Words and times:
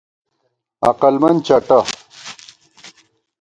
عقلمن 0.89 1.35
چٹہ 1.47 1.79